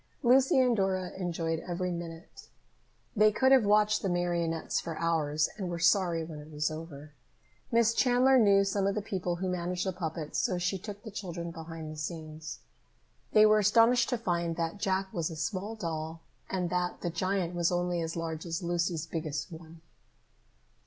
Lucy 0.23 0.57
and 0.59 0.75
Dora 0.75 1.11
enjoyed 1.11 1.59
every 1.59 1.91
minute. 1.91 2.47
They 3.15 3.31
could 3.31 3.51
have 3.51 3.63
watched 3.65 4.01
the 4.01 4.09
marionettes 4.09 4.79
for 4.79 4.97
hours 4.97 5.47
and 5.57 5.69
were 5.69 5.77
sorry 5.77 6.23
when 6.23 6.39
it 6.39 6.49
was 6.51 6.71
over. 6.71 7.13
Miss 7.71 7.93
Chandler 7.93 8.39
knew 8.39 8.63
some 8.63 8.87
of 8.87 8.95
the 8.95 9.01
people 9.03 9.35
who 9.35 9.47
managed 9.47 9.85
the 9.85 9.93
puppets, 9.93 10.39
so 10.39 10.57
she 10.57 10.79
took 10.79 11.03
the 11.03 11.11
children 11.11 11.51
behind 11.51 11.91
the 11.91 11.97
scenes. 11.99 12.61
They 13.33 13.45
were 13.45 13.59
astonished 13.59 14.09
to 14.09 14.17
find 14.17 14.55
that 14.55 14.79
Jack 14.79 15.13
was 15.13 15.29
a 15.29 15.35
small 15.35 15.75
doll, 15.75 16.23
and 16.49 16.71
that 16.71 17.01
the 17.01 17.11
giant 17.11 17.53
was 17.53 17.71
only 17.71 18.01
as 18.01 18.15
large 18.15 18.43
as 18.43 18.63
Lucy's 18.63 19.05
biggest 19.05 19.51
one. 19.51 19.81